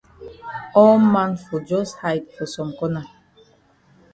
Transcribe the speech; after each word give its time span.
All 0.81 0.97
man 1.13 1.31
fon 1.45 1.59
jus 1.69 1.89
hide 2.01 2.27
for 2.35 2.47
some 2.55 2.71
corner. 2.79 3.05